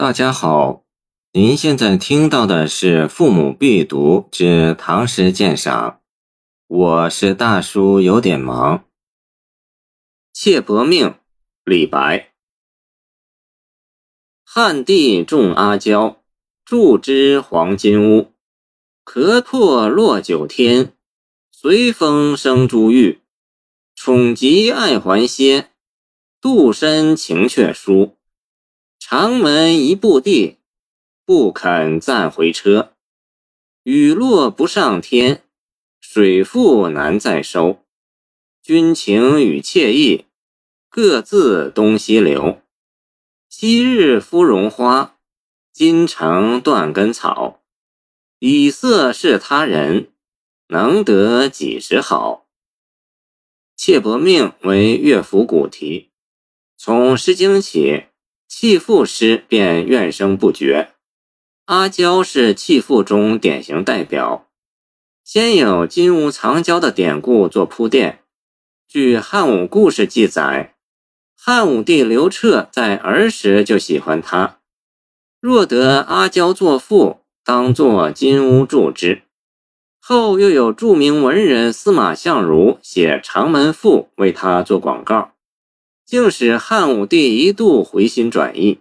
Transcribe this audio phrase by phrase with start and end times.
[0.00, 0.84] 大家好，
[1.32, 5.90] 您现在听到的是《父母必读之唐诗鉴赏》，
[6.68, 8.78] 我是大叔，有点忙。
[10.32, 11.08] 《妾薄命》
[11.64, 12.32] 李白。
[14.44, 16.22] 汉帝重阿娇，
[16.64, 18.32] 筑之黄金屋。
[19.04, 20.92] 咳唾落九天，
[21.50, 23.22] 随风生珠玉。
[23.96, 25.72] 宠极爱还歇，
[26.40, 28.16] 杜深情却疏。
[29.10, 30.58] 长门一步地，
[31.24, 32.92] 不肯暂回车。
[33.84, 35.44] 雨落不上天，
[35.98, 37.82] 水复难再收。
[38.62, 40.26] 君情与妾意，
[40.90, 42.60] 各自东西流。
[43.48, 45.16] 昔日芙蓉花，
[45.72, 47.62] 今成断根草。
[48.40, 50.12] 以色侍他人，
[50.66, 52.46] 能得几时好？
[53.82, 56.10] 《妾薄命》为乐府古题，
[56.76, 58.07] 从《诗经》起。
[58.60, 60.88] 弃妇诗便怨声不绝，
[61.66, 64.48] 阿娇是弃妇中典型代表。
[65.22, 68.24] 先有金屋藏娇的典故做铺垫。
[68.88, 70.74] 据汉武故事记载，
[71.36, 74.58] 汉武帝刘彻在儿时就喜欢她，
[75.40, 79.22] 若得阿娇作妇，当作金屋住之。
[80.00, 85.34] 后又有著名文人司马相如写《长门赋》为她做广告。
[86.08, 88.78] 竟使汉武帝一度回心转意。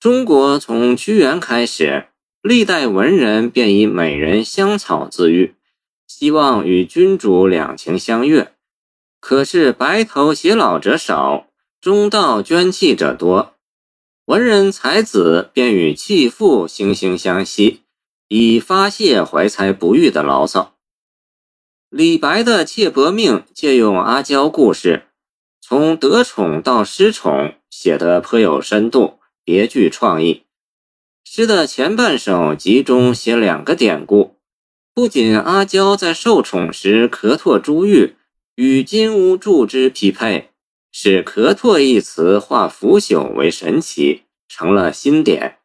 [0.00, 2.06] 中国从屈原开始，
[2.40, 5.54] 历代文人便以美人香草自喻，
[6.06, 8.54] 希望与君主两情相悦。
[9.20, 11.48] 可是白头偕老者少，
[11.82, 13.52] 中道捐弃者多，
[14.24, 17.82] 文人才子便与弃妇惺惺相惜，
[18.28, 20.76] 以发泄怀才不遇的牢骚。
[21.90, 25.08] 李白的《妾薄命》借用阿娇故事。
[25.64, 30.42] 从得宠到失宠，写得颇有深度，别具创意。
[31.24, 34.34] 诗的前半首集中写两个典故，
[34.92, 38.16] 不仅阿娇在受宠时咳唾珠玉，
[38.56, 40.50] 与金屋住之匹配，
[40.90, 45.58] 使“咳唾”一词化腐朽为神奇，成了新典；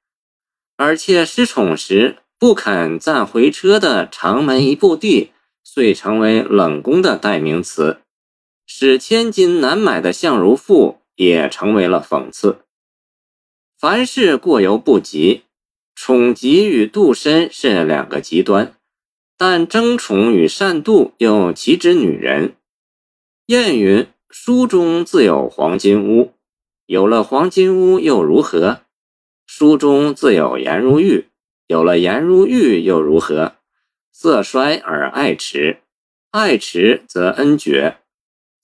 [0.77, 5.31] 而且失宠时不肯暂回车的长门一步地，
[5.63, 7.97] 遂成为冷宫的代名词。
[8.69, 12.59] 使千金难买的相如赋也成为了讽刺。
[13.79, 15.44] 凡事过犹不及，
[15.95, 18.75] 宠极与妒深是两个极端，
[19.38, 22.56] 但争宠与善妒又岂止女人？
[23.47, 26.33] 谚云：“书中自有黄金屋，
[26.88, 28.81] 有了黄金屋又如何？
[29.45, 31.29] 书中自有颜如玉，
[31.67, 33.56] 有了颜如玉又如何？
[34.11, 35.77] 色衰而爱弛，
[36.31, 38.00] 爱弛则恩绝。”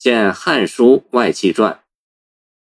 [0.04, 1.72] 见《汉书外戚传》，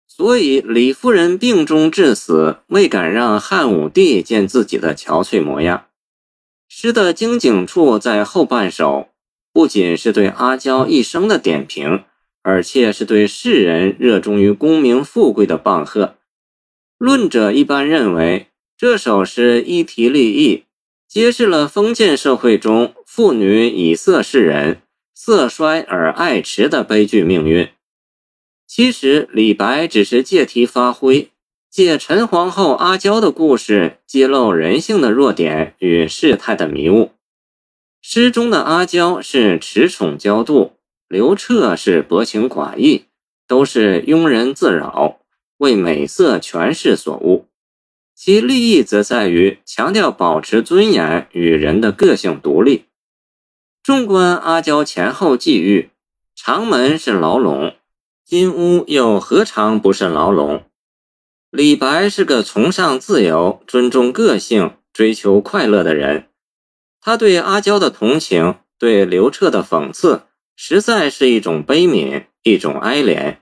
[0.05, 5.85] 所以李夫人病中致死，未敢让汉武帝见自己的憔悴模样。
[6.67, 9.07] 诗的精景处在后半首，
[9.53, 12.03] 不仅是对阿娇一生的点评，
[12.43, 16.17] 而且是对世人热衷于功名富贵的棒喝。
[16.97, 18.47] 论者一般认为，
[18.77, 20.65] 这首诗一题立意，
[21.07, 24.81] 揭示了封建社会中妇女以色侍人。
[25.23, 27.69] 色衰而爱弛的悲剧命运。
[28.65, 31.29] 其实，李白只是借题发挥，
[31.69, 37.11] 借陈皇后阿娇的故事，揭露人性的弱点与世态的迷雾。
[38.01, 40.71] 诗中的阿娇是恃宠骄妒，
[41.07, 43.05] 刘彻是薄情寡义，
[43.47, 45.19] 都是庸人自扰，
[45.57, 47.45] 为美色权势所误。
[48.15, 52.85] 其立意则在于强调保持尊严与人的个性独立。
[53.83, 55.89] 纵观阿娇前后际遇，
[56.35, 57.73] 长门是牢笼，
[58.23, 60.65] 金屋又何尝不是牢笼？
[61.49, 66.27] 李白是个崇尚自由、尊重个性、追求快乐的人，
[67.01, 73.37] 他对阿娇的同情，对刘彻的讽刺，实在是一种悲悯，一种哀怜。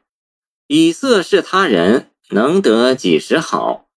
[0.67, 3.89] 以色事他人，能得几时好？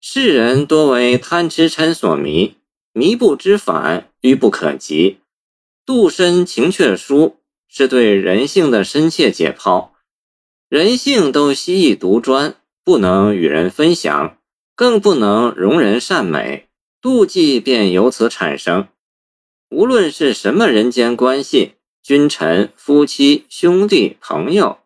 [0.00, 2.56] 世人多为贪吃嗔所迷，
[2.94, 5.18] 迷不知返，愚不可及。
[5.84, 7.38] 杜深情却疏，
[7.68, 9.88] 是对人性的深切解剖。
[10.68, 14.38] 人性都希意独专，不能与人分享，
[14.74, 16.68] 更不能容人善美，
[17.02, 18.88] 妒忌便由此产生。
[19.70, 24.78] 无论是什么人间关系，君臣、夫妻、兄弟、朋友，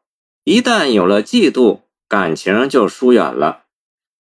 [0.44, 3.64] 一旦有了嫉妒，感情就疏远了。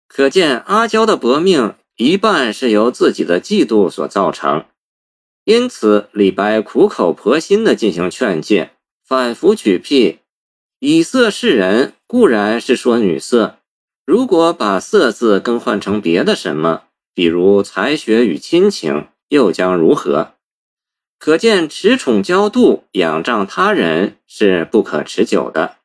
[0.08, 4.66] 可见阿娇的薄命，一半是由自己的嫉妒所造成。
[5.46, 8.72] 因此，李白苦口婆心地进行劝诫，
[9.04, 10.18] 反复举辟，
[10.80, 13.60] 以色示人，固然是说女色，
[14.06, 20.34] 如果把“色”字更换成别的什么，比如才学与亲情，又将如何？
[21.20, 25.78] 可见恃宠骄妒、仰仗他人是不可持久的。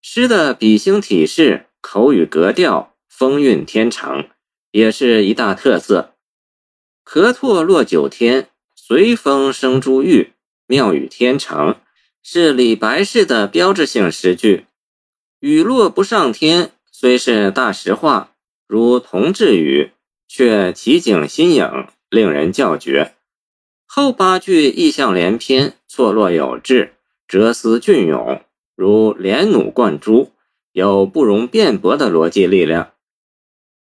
[0.00, 4.28] 诗的笔兴体式、口语格调、风韵天成，
[4.70, 6.14] 也是一大特色。
[7.10, 10.34] 河拓落九天，随风生珠玉，
[10.66, 11.76] 妙语天成，
[12.22, 14.66] 是李白式的标志性诗句。
[15.40, 18.34] 雨落不上天，虽是大实话，
[18.66, 19.92] 如同志语，
[20.28, 23.14] 却奇景新颖，令人叫绝。
[23.86, 26.92] 后八句意象连篇，错落有致，
[27.26, 28.42] 哲思隽永。
[28.76, 30.32] 如连弩贯珠，
[30.72, 32.92] 有不容辩驳的逻辑力量。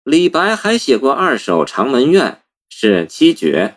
[0.02, 2.32] 李白还写过二首《长门怨》，
[2.76, 3.76] 是七绝：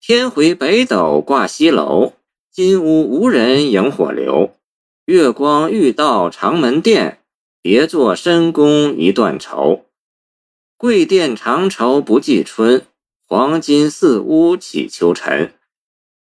[0.00, 2.12] 天回北斗挂西楼，
[2.48, 4.54] 金屋无人萤火流。
[5.06, 7.18] 月光欲到长门殿，
[7.60, 9.86] 别作深宫一段愁。
[10.76, 12.86] 贵殿长愁不计春，
[13.26, 15.52] 黄金四屋起秋尘。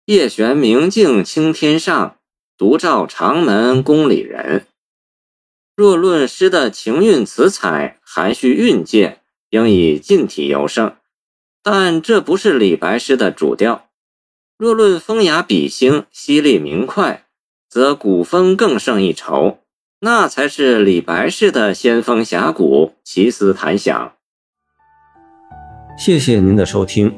[0.06, 2.18] 夜悬明镜青天上。
[2.58, 4.66] 独照长门宫里人。
[5.76, 10.96] 若论诗的情韵词采、含蓄韵界，应以近体尤胜。
[11.64, 13.86] 但这不是李白诗的主调。
[14.58, 17.26] 若论风雅笔兴、犀利明快，
[17.70, 19.60] 则古风更胜一筹。
[20.02, 24.12] 那才是李白式的仙风侠骨、奇思弹响。
[25.98, 27.14] 谢谢您的收听，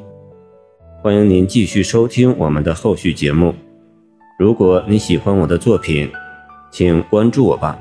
[1.01, 3.56] 欢迎您继续收听我们的后续节目。
[4.38, 6.12] 如果你喜欢我的作品，
[6.71, 7.80] 请关注我吧。